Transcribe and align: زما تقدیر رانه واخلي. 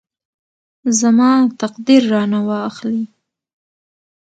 زما 0.99 1.31
تقدیر 1.61 2.01
رانه 2.13 2.39
واخلي. 2.47 3.05